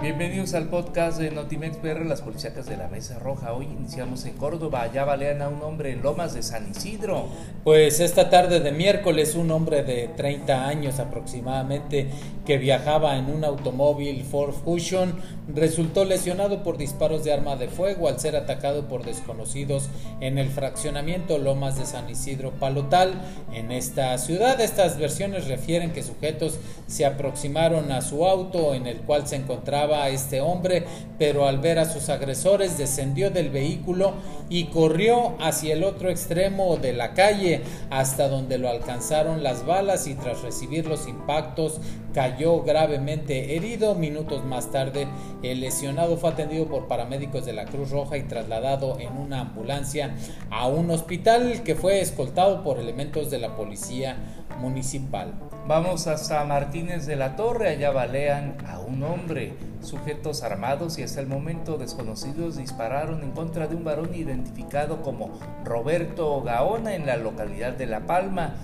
Bienvenidos 0.00 0.54
al 0.54 0.68
podcast 0.68 1.18
de 1.18 1.32
Notimex 1.32 1.78
PR, 1.78 2.06
las 2.06 2.22
policíacas 2.22 2.66
de 2.66 2.76
la 2.76 2.86
Mesa 2.86 3.18
Roja. 3.18 3.52
Hoy 3.52 3.64
iniciamos 3.64 4.24
en 4.26 4.34
Córdoba, 4.34 4.88
ya 4.94 5.04
balean 5.04 5.42
a 5.42 5.48
un 5.48 5.60
hombre 5.60 5.90
en 5.90 6.02
Lomas 6.02 6.34
de 6.34 6.44
San 6.44 6.70
Isidro. 6.70 7.26
Pues 7.64 7.98
esta 7.98 8.30
tarde 8.30 8.60
de 8.60 8.70
miércoles 8.70 9.34
un 9.34 9.50
hombre 9.50 9.82
de 9.82 10.06
30 10.16 10.68
años 10.68 11.00
aproximadamente 11.00 12.10
que 12.46 12.58
viajaba 12.58 13.16
en 13.18 13.26
un 13.26 13.44
automóvil 13.44 14.22
Ford 14.22 14.54
Fusion 14.54 15.16
resultó 15.52 16.04
lesionado 16.04 16.62
por 16.62 16.78
disparos 16.78 17.24
de 17.24 17.32
arma 17.32 17.56
de 17.56 17.66
fuego 17.66 18.06
al 18.06 18.20
ser 18.20 18.36
atacado 18.36 18.86
por 18.86 19.04
desconocidos 19.04 19.88
en 20.20 20.38
el 20.38 20.48
fraccionamiento 20.48 21.38
Lomas 21.38 21.76
de 21.76 21.86
San 21.86 22.08
Isidro 22.08 22.52
Palotal 22.52 23.14
en 23.52 23.72
esta 23.72 24.16
ciudad. 24.18 24.60
Estas 24.60 24.96
versiones 24.96 25.48
refieren 25.48 25.92
que 25.92 26.04
sujetos 26.04 26.58
se 26.86 27.04
aproximaron 27.04 27.90
a 27.90 28.00
su 28.00 28.24
auto 28.24 28.74
en 28.74 28.86
el 28.86 28.98
cual 28.98 29.26
se 29.26 29.36
encontraba 29.36 29.87
a 29.94 30.08
este 30.08 30.40
hombre, 30.40 30.84
pero 31.18 31.46
al 31.46 31.58
ver 31.58 31.78
a 31.78 31.84
sus 31.84 32.08
agresores 32.08 32.78
descendió 32.78 33.30
del 33.30 33.50
vehículo 33.50 34.14
y 34.48 34.64
corrió 34.66 35.34
hacia 35.40 35.74
el 35.74 35.84
otro 35.84 36.10
extremo 36.10 36.76
de 36.76 36.92
la 36.92 37.14
calle 37.14 37.62
hasta 37.90 38.28
donde 38.28 38.58
lo 38.58 38.68
alcanzaron 38.68 39.42
las 39.42 39.66
balas 39.66 40.06
y 40.06 40.14
tras 40.14 40.42
recibir 40.42 40.86
los 40.86 41.06
impactos 41.06 41.80
cayó 42.14 42.62
gravemente 42.62 43.56
herido. 43.56 43.94
Minutos 43.94 44.44
más 44.44 44.70
tarde 44.70 45.06
el 45.42 45.60
lesionado 45.60 46.16
fue 46.16 46.30
atendido 46.30 46.66
por 46.66 46.88
paramédicos 46.88 47.44
de 47.44 47.52
la 47.52 47.66
Cruz 47.66 47.90
Roja 47.90 48.16
y 48.16 48.22
trasladado 48.22 48.98
en 48.98 49.16
una 49.16 49.40
ambulancia 49.40 50.14
a 50.50 50.66
un 50.66 50.90
hospital 50.90 51.62
que 51.62 51.74
fue 51.74 52.00
escoltado 52.00 52.64
por 52.64 52.78
elementos 52.78 53.30
de 53.30 53.38
la 53.38 53.56
policía 53.56 54.16
municipal. 54.58 55.32
Vamos 55.66 56.06
hasta 56.06 56.44
Martínez 56.44 57.06
de 57.06 57.16
la 57.16 57.36
Torre, 57.36 57.68
allá 57.68 57.90
balean 57.90 58.56
a 58.66 58.78
un 58.78 59.02
hombre. 59.02 59.54
Sujetos 59.82 60.42
armados 60.42 60.98
y 60.98 61.02
hasta 61.02 61.20
el 61.20 61.26
momento 61.26 61.78
desconocidos 61.78 62.56
dispararon 62.56 63.22
en 63.22 63.32
contra 63.32 63.66
de 63.66 63.76
un 63.76 63.84
varón 63.84 64.14
identificado 64.14 65.02
como 65.02 65.38
Roberto 65.64 66.42
Gaona 66.42 66.94
en 66.94 67.06
la 67.06 67.16
localidad 67.16 67.72
de 67.74 67.86
La 67.86 68.00
Palma. 68.00 68.54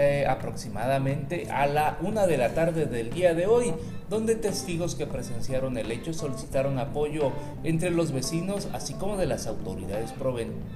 Eh, 0.00 0.26
aproximadamente 0.28 1.48
a 1.50 1.66
la 1.66 1.98
una 2.02 2.28
de 2.28 2.36
la 2.36 2.50
tarde 2.50 2.86
del 2.86 3.10
día 3.10 3.34
de 3.34 3.48
hoy, 3.48 3.74
donde 4.08 4.36
testigos 4.36 4.94
que 4.94 5.08
presenciaron 5.08 5.76
el 5.76 5.90
hecho 5.90 6.14
solicitaron 6.14 6.78
apoyo 6.78 7.32
entre 7.64 7.90
los 7.90 8.12
vecinos, 8.12 8.68
así 8.72 8.94
como 8.94 9.16
de 9.16 9.26
las 9.26 9.48
autoridades 9.48 10.14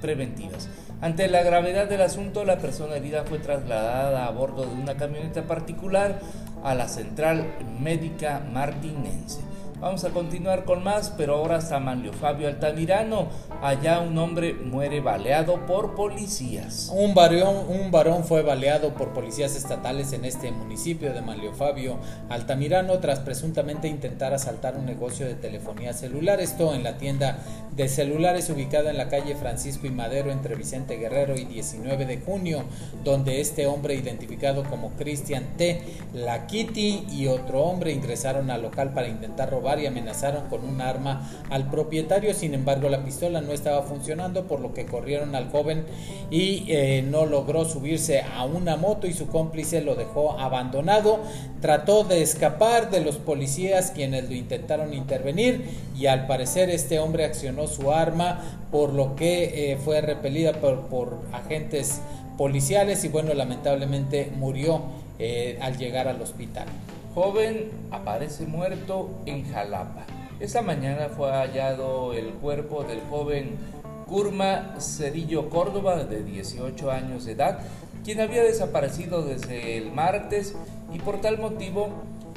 preventivas. 0.00 0.68
Ante 1.00 1.28
la 1.28 1.44
gravedad 1.44 1.88
del 1.88 2.02
asunto, 2.02 2.44
la 2.44 2.58
persona 2.58 2.96
herida 2.96 3.22
fue 3.22 3.38
trasladada 3.38 4.26
a 4.26 4.30
bordo 4.32 4.66
de 4.66 4.74
una 4.74 4.96
camioneta 4.96 5.44
particular 5.44 6.18
a 6.64 6.74
la 6.74 6.88
central 6.88 7.46
médica 7.80 8.44
martinense. 8.52 9.38
Vamos 9.82 10.04
a 10.04 10.10
continuar 10.10 10.64
con 10.64 10.84
más, 10.84 11.12
pero 11.16 11.34
ahora 11.34 11.56
está 11.58 11.80
Manlio 11.80 12.12
Fabio 12.12 12.46
Altamirano. 12.46 13.26
Allá 13.62 13.98
un 13.98 14.16
hombre 14.16 14.54
muere 14.54 15.00
baleado 15.00 15.66
por 15.66 15.96
policías. 15.96 16.88
Un 16.94 17.14
varón, 17.14 17.66
un 17.68 17.90
varón 17.90 18.22
fue 18.22 18.42
baleado 18.42 18.94
por 18.94 19.12
policías 19.12 19.56
estatales 19.56 20.12
en 20.12 20.24
este 20.24 20.52
municipio 20.52 21.12
de 21.12 21.20
Manlio 21.20 21.52
Fabio 21.52 21.98
Altamirano 22.28 23.00
tras 23.00 23.18
presuntamente 23.18 23.88
intentar 23.88 24.32
asaltar 24.32 24.76
un 24.76 24.86
negocio 24.86 25.26
de 25.26 25.34
telefonía 25.34 25.92
celular. 25.94 26.40
Esto 26.40 26.74
en 26.74 26.84
la 26.84 26.96
tienda 26.96 27.38
de 27.74 27.88
celulares 27.88 28.50
ubicada 28.50 28.90
en 28.90 28.98
la 28.98 29.08
calle 29.08 29.34
Francisco 29.34 29.88
y 29.88 29.90
Madero 29.90 30.30
entre 30.30 30.54
Vicente 30.54 30.96
Guerrero 30.96 31.36
y 31.36 31.44
19 31.44 32.06
de 32.06 32.20
junio, 32.20 32.62
donde 33.02 33.40
este 33.40 33.66
hombre 33.66 33.94
identificado 33.94 34.62
como 34.62 34.90
Cristian 34.90 35.56
T. 35.56 35.82
La 36.14 36.46
Kitty 36.46 37.06
y 37.10 37.26
otro 37.26 37.64
hombre 37.64 37.90
ingresaron 37.90 38.48
al 38.48 38.62
local 38.62 38.92
para 38.92 39.08
intentar 39.08 39.50
robar 39.50 39.71
y 39.78 39.86
amenazaron 39.86 40.48
con 40.48 40.64
un 40.64 40.80
arma 40.80 41.30
al 41.50 41.70
propietario. 41.70 42.34
Sin 42.34 42.54
embargo, 42.54 42.88
la 42.88 43.04
pistola 43.04 43.40
no 43.40 43.52
estaba 43.52 43.82
funcionando, 43.82 44.46
por 44.46 44.60
lo 44.60 44.74
que 44.74 44.86
corrieron 44.86 45.34
al 45.34 45.50
joven 45.50 45.84
y 46.30 46.64
eh, 46.68 47.02
no 47.02 47.26
logró 47.26 47.64
subirse 47.64 48.22
a 48.22 48.44
una 48.44 48.76
moto 48.76 49.06
y 49.06 49.12
su 49.12 49.26
cómplice 49.28 49.82
lo 49.82 49.94
dejó 49.94 50.38
abandonado. 50.38 51.20
Trató 51.60 52.04
de 52.04 52.22
escapar 52.22 52.90
de 52.90 53.00
los 53.00 53.16
policías 53.16 53.90
quienes 53.90 54.28
lo 54.28 54.34
intentaron 54.34 54.94
intervenir 54.94 55.64
y 55.96 56.06
al 56.06 56.26
parecer 56.26 56.70
este 56.70 56.98
hombre 56.98 57.24
accionó 57.24 57.66
su 57.66 57.92
arma, 57.92 58.40
por 58.70 58.92
lo 58.92 59.16
que 59.16 59.72
eh, 59.72 59.76
fue 59.76 60.00
repelida 60.00 60.52
por, 60.52 61.20
agentes 61.32 62.00
policiales 62.38 63.04
y 63.04 63.08
bueno, 63.08 63.34
lamentablemente 63.34 64.32
murió 64.34 64.82
eh, 65.18 65.58
al 65.60 65.76
llegar 65.76 66.08
al 66.08 66.20
hospital. 66.20 66.66
Joven 67.14 67.70
aparece 67.90 68.46
muerto 68.46 69.10
en 69.26 69.44
Jalapa. 69.52 70.06
Esta 70.40 70.62
mañana 70.62 71.10
fue 71.14 71.30
hallado 71.30 72.14
el 72.14 72.30
cuerpo 72.30 72.84
del 72.84 73.02
joven 73.02 73.58
Kurma 74.06 74.76
Cerillo 74.80 75.50
Córdoba, 75.50 76.04
de 76.04 76.24
18 76.24 76.90
años 76.90 77.26
de 77.26 77.32
edad, 77.32 77.58
quien 78.02 78.20
había 78.22 78.42
desaparecido 78.42 79.26
desde 79.26 79.76
el 79.76 79.92
martes 79.92 80.54
y 80.90 81.00
por 81.00 81.20
tal 81.20 81.38
motivo 81.38 81.90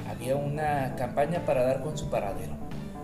había 0.10 0.36
una 0.36 0.96
campaña 0.98 1.46
para 1.46 1.64
dar 1.64 1.82
con 1.82 1.98
su 1.98 2.10
paradero. 2.10 2.54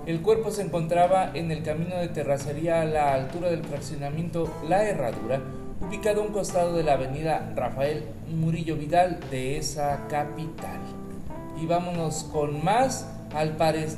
El 0.06 0.22
cuerpo 0.22 0.52
se 0.52 0.64
encontraba 0.64 1.32
en 1.34 1.52
el 1.52 1.64
camino 1.64 1.96
de 1.96 2.10
terracería 2.10 2.82
a 2.82 2.86
la 2.86 3.14
altura 3.14 3.50
del 3.50 3.64
fraccionamiento 3.64 4.54
La 4.68 4.84
Herradura, 4.84 5.40
ubicado 5.80 6.22
a 6.22 6.26
un 6.26 6.34
costado 6.34 6.76
de 6.76 6.84
la 6.84 6.94
avenida 6.94 7.54
Rafael 7.56 8.04
Murillo 8.30 8.76
Vidal 8.76 9.22
de 9.32 9.58
esa 9.58 10.06
capital 10.10 11.01
y 11.62 11.66
vámonos 11.66 12.26
con 12.32 12.64
más. 12.64 13.08
Al 13.34 13.56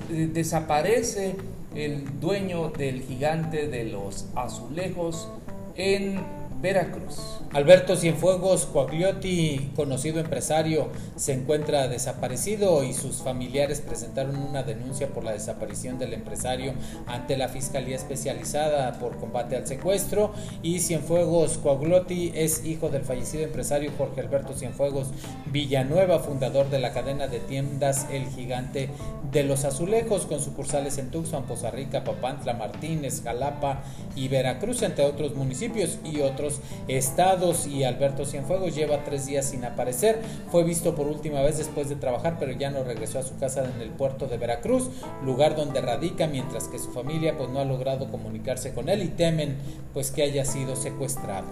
desaparece 0.07 1.35
el 1.74 2.19
dueño 2.19 2.69
del 2.69 3.01
gigante 3.01 3.68
de 3.68 3.85
los 3.85 4.25
azulejos 4.35 5.28
en 5.75 6.19
Veracruz. 6.63 7.18
Alberto 7.51 7.97
Cienfuegos 7.97 8.66
Coagliotti, 8.66 9.74
conocido 9.75 10.22
empresario, 10.22 10.88
se 11.18 11.34
encuentra 11.34 11.90
desaparecido 11.90 12.85
y 12.85 12.94
sus 12.94 13.18
familiares 13.18 13.81
presentaron 13.81 14.38
una 14.38 14.63
denuncia 14.63 15.09
por 15.09 15.25
la 15.25 15.34
desaparición 15.34 16.00
del 16.00 16.13
empresario 16.13 16.74
ante 17.06 17.35
la 17.35 17.50
Fiscalía 17.50 17.97
Especializada 17.97 18.94
por 18.94 19.18
Combate 19.18 19.57
al 19.57 19.68
Secuestro. 19.68 20.34
Y 20.63 20.79
Cienfuegos 20.79 21.57
Coagliotti 21.57 22.31
es 22.34 22.66
hijo 22.66 22.88
del 22.88 23.03
fallecido 23.03 23.44
empresario 23.44 23.91
Jorge 23.97 24.22
Alberto 24.22 24.53
Cienfuegos 24.53 25.09
Villanueva, 25.47 26.19
fundador 26.19 26.69
de 26.69 26.80
la 26.80 26.94
cadena 26.94 27.28
de 27.28 27.41
tiendas 27.41 28.07
El 28.09 28.25
Gigante 28.28 28.90
de 29.34 29.44
los 29.44 29.66
Azulejos, 29.66 30.25
con 30.28 30.40
sucursales 30.40 30.97
en 30.97 31.12
Tuxpan, 31.12 31.44
Poza 31.44 31.72
Rica, 31.72 32.06
Papantla, 32.06 32.53
Martínez, 32.53 33.22
Jalapa 33.22 33.84
y 34.16 34.30
Veracruz, 34.30 34.81
entre 34.81 35.06
otros 35.06 35.35
municipios 35.35 35.97
y 36.03 36.22
otros 36.22 36.53
estados 36.88 37.68
y 37.68 37.84
Alberto 37.84 38.25
Cienfuegos 38.25 38.75
lleva 38.75 39.03
tres 39.03 39.25
días 39.25 39.46
sin 39.46 39.66
aparecer. 39.66 40.22
Fue 40.52 40.64
visto 40.64 40.96
por 40.96 41.08
última 41.08 41.41
vez 41.41 41.58
después 41.58 41.90
de 41.90 41.96
trabajar, 41.96 42.38
pero 42.40 42.52
ya 42.52 42.69
no 42.69 42.84
regresó 42.84 43.19
a 43.19 43.24
su 43.24 43.38
casa 43.38 43.64
en 43.64 43.81
el 43.81 43.90
puerto 43.90 44.28
de 44.28 44.38
Veracruz, 44.38 44.90
lugar 45.24 45.56
donde 45.56 45.81
radica, 45.81 46.28
mientras 46.28 46.68
que 46.68 46.80
su 46.80 46.92
familia 46.92 47.38
pues 47.38 47.50
no 47.50 47.59
ha 47.59 47.66
logrado 47.66 48.09
comunicarse 48.09 48.74
con 48.74 48.90
él 48.90 49.03
y 49.03 49.09
temen 49.09 49.58
pues 49.94 50.12
que 50.12 50.24
haya 50.24 50.46
sido 50.46 50.75
secuestrado. 50.75 51.47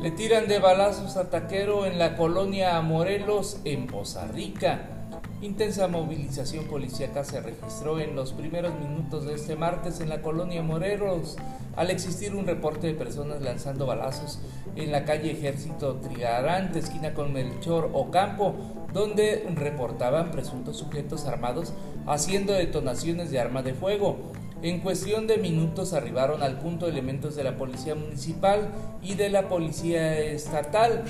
Le 0.00 0.12
tiran 0.12 0.46
de 0.46 0.60
balazos 0.60 1.16
a 1.16 1.28
taquero 1.28 1.84
en 1.84 1.98
la 1.98 2.16
colonia 2.16 2.80
Morelos, 2.82 3.58
en 3.64 3.88
Poza 3.88 4.28
Rica. 4.28 4.97
Intensa 5.40 5.86
movilización 5.86 6.64
policíaca 6.64 7.22
se 7.22 7.40
registró 7.40 8.00
en 8.00 8.16
los 8.16 8.32
primeros 8.32 8.74
minutos 8.80 9.24
de 9.24 9.34
este 9.34 9.54
martes 9.54 10.00
en 10.00 10.08
la 10.08 10.20
colonia 10.20 10.64
Moreros, 10.64 11.36
al 11.76 11.92
existir 11.92 12.34
un 12.34 12.44
reporte 12.44 12.88
de 12.88 12.94
personas 12.94 13.40
lanzando 13.40 13.86
balazos 13.86 14.40
en 14.74 14.90
la 14.90 15.04
calle 15.04 15.30
Ejército 15.30 15.94
Trigarante, 15.96 16.80
esquina 16.80 17.14
con 17.14 17.32
Melchor 17.32 17.88
Ocampo, 17.92 18.56
donde 18.92 19.48
reportaban 19.54 20.32
presuntos 20.32 20.78
sujetos 20.78 21.24
armados 21.26 21.72
haciendo 22.08 22.52
detonaciones 22.52 23.30
de 23.30 23.38
arma 23.38 23.62
de 23.62 23.74
fuego. 23.74 24.16
En 24.60 24.80
cuestión 24.80 25.28
de 25.28 25.38
minutos 25.38 25.92
arribaron 25.92 26.42
al 26.42 26.58
punto 26.58 26.88
elementos 26.88 27.36
de 27.36 27.44
la 27.44 27.56
Policía 27.56 27.94
Municipal 27.94 28.70
y 29.02 29.14
de 29.14 29.28
la 29.28 29.48
Policía 29.48 30.18
Estatal, 30.18 31.04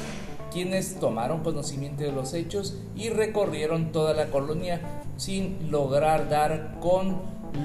quienes 0.50 0.98
tomaron 0.98 1.42
conocimiento 1.42 2.02
de 2.02 2.12
los 2.12 2.34
hechos 2.34 2.76
y 2.96 3.10
recorrieron 3.10 3.92
toda 3.92 4.14
la 4.14 4.26
colonia 4.26 4.80
sin 5.16 5.70
lograr 5.70 6.28
dar 6.28 6.78
con 6.80 7.20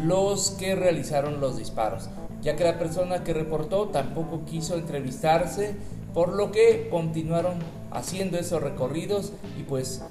los 0.06 0.51
que 0.51 0.75
realizaron 0.75 1.39
los 1.39 1.57
disparos, 1.57 2.09
ya 2.41 2.56
que 2.56 2.63
la 2.63 2.80
persona 2.80 3.24
que 3.24 3.33
reportó 3.33 3.89
tampoco 3.89 4.45
quiso 4.45 4.75
entrevistarse, 4.75 5.75
por 6.13 6.33
lo 6.33 6.51
que 6.51 6.89
continuaron 6.89 7.59
haciendo 7.91 8.38
esos 8.38 8.62
recorridos 8.62 9.33
y 9.59 9.63
pues 9.63 10.03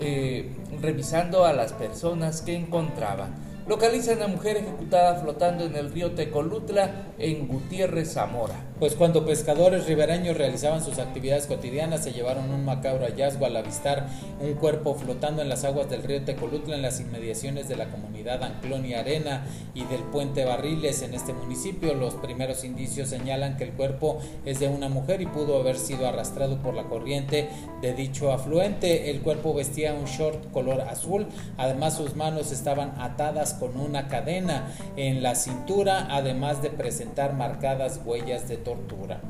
eh, 0.00 0.52
revisando 0.80 1.44
a 1.44 1.52
las 1.52 1.72
personas 1.72 2.42
que 2.42 2.54
encontraban. 2.54 3.34
Localizan 3.66 4.22
a 4.22 4.28
mujer 4.28 4.58
ejecutada 4.58 5.16
flotando 5.16 5.64
en 5.64 5.76
el 5.76 5.92
río 5.92 6.12
Tecolutla 6.12 7.08
en 7.18 7.48
Gutiérrez, 7.48 8.12
Zamora. 8.12 8.54
Pues 8.78 8.94
cuando 8.94 9.24
pescadores 9.24 9.86
ribereños 9.86 10.36
realizaban 10.36 10.84
sus 10.84 10.98
actividades 10.98 11.46
cotidianas 11.46 12.04
se 12.04 12.12
llevaron 12.12 12.50
un 12.50 12.64
macabro 12.64 13.04
hallazgo 13.04 13.46
al 13.46 13.56
avistar 13.56 14.06
un 14.40 14.54
cuerpo 14.54 14.94
flotando 14.94 15.42
en 15.42 15.48
las 15.48 15.64
aguas 15.64 15.88
del 15.88 16.02
río 16.02 16.24
Tecolutla 16.24 16.76
en 16.76 16.82
las 16.82 17.00
inmediaciones 17.00 17.68
de 17.68 17.76
la 17.76 17.90
comunidad 17.90 18.13
Anclonia 18.32 19.00
Arena 19.00 19.44
y 19.74 19.84
del 19.84 20.02
puente 20.02 20.44
Barriles 20.44 21.02
en 21.02 21.14
este 21.14 21.32
municipio. 21.32 21.94
Los 21.94 22.14
primeros 22.14 22.64
indicios 22.64 23.08
señalan 23.08 23.56
que 23.56 23.64
el 23.64 23.72
cuerpo 23.72 24.18
es 24.44 24.60
de 24.60 24.68
una 24.68 24.88
mujer 24.88 25.20
y 25.20 25.26
pudo 25.26 25.60
haber 25.60 25.78
sido 25.78 26.08
arrastrado 26.08 26.58
por 26.58 26.74
la 26.74 26.84
corriente 26.84 27.48
de 27.80 27.94
dicho 27.94 28.32
afluente. 28.32 29.10
El 29.10 29.20
cuerpo 29.20 29.54
vestía 29.54 29.94
un 29.94 30.06
short 30.06 30.50
color 30.52 30.80
azul, 30.82 31.26
además 31.56 31.96
sus 31.96 32.16
manos 32.16 32.52
estaban 32.52 32.94
atadas 32.98 33.54
con 33.54 33.78
una 33.78 34.08
cadena 34.08 34.72
en 34.96 35.22
la 35.22 35.34
cintura, 35.34 36.08
además 36.10 36.62
de 36.62 36.70
presentar 36.70 37.34
marcadas 37.34 38.00
huellas 38.04 38.48
de 38.48 38.56
tortura. 38.56 39.20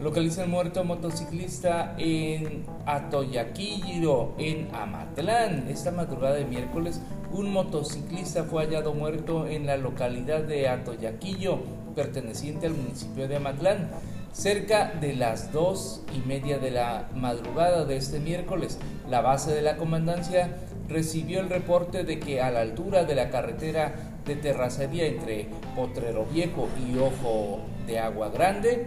Localiza 0.00 0.44
el 0.44 0.48
muerto 0.48 0.82
motociclista 0.82 1.94
en 1.98 2.64
Atoyaquillo, 2.86 4.30
en 4.38 4.74
Amatlán. 4.74 5.68
Esta 5.68 5.90
madrugada 5.90 6.36
de 6.36 6.46
miércoles, 6.46 7.02
un 7.30 7.52
motociclista 7.52 8.44
fue 8.44 8.64
hallado 8.64 8.94
muerto 8.94 9.46
en 9.46 9.66
la 9.66 9.76
localidad 9.76 10.40
de 10.40 10.68
Atoyaquillo, 10.68 11.58
perteneciente 11.94 12.66
al 12.66 12.72
municipio 12.72 13.28
de 13.28 13.36
Amatlán. 13.36 13.90
Cerca 14.32 14.90
de 14.98 15.14
las 15.14 15.52
dos 15.52 16.00
y 16.16 16.26
media 16.26 16.58
de 16.58 16.70
la 16.70 17.10
madrugada 17.14 17.84
de 17.84 17.98
este 17.98 18.20
miércoles, 18.20 18.78
la 19.10 19.20
base 19.20 19.52
de 19.52 19.60
la 19.60 19.76
comandancia 19.76 20.56
recibió 20.88 21.40
el 21.40 21.50
reporte 21.50 22.04
de 22.04 22.18
que 22.18 22.40
a 22.40 22.50
la 22.50 22.62
altura 22.62 23.04
de 23.04 23.16
la 23.16 23.28
carretera 23.28 23.94
de 24.24 24.36
terracería 24.36 25.04
entre 25.04 25.48
Potrero 25.76 26.24
Viejo 26.24 26.68
y 26.88 26.96
Ojo 26.96 27.60
de 27.86 27.98
Agua 27.98 28.30
Grande, 28.30 28.86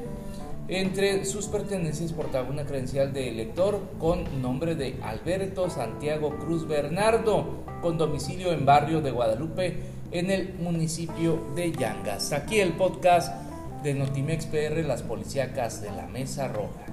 entre 0.67 1.25
sus 1.25 1.47
pertenencias 1.47 2.13
portaba 2.13 2.49
una 2.49 2.65
credencial 2.65 3.11
de 3.11 3.29
elector 3.29 3.81
con 3.99 4.41
nombre 4.41 4.75
de 4.75 4.97
Alberto 5.03 5.69
Santiago 5.69 6.37
Cruz 6.37 6.67
Bernardo, 6.67 7.63
con 7.81 7.97
domicilio 7.97 8.53
en 8.53 8.65
barrio 8.65 9.01
de 9.01 9.11
Guadalupe, 9.11 9.77
en 10.11 10.31
el 10.31 10.53
municipio 10.55 11.43
de 11.55 11.71
Yangas. 11.73 12.31
Aquí 12.31 12.59
el 12.59 12.73
podcast 12.73 13.33
de 13.83 13.93
Notimex 13.93 14.45
PR, 14.45 14.85
las 14.85 15.01
policíacas 15.01 15.81
de 15.81 15.91
la 15.91 16.07
Mesa 16.07 16.47
Roja. 16.47 16.92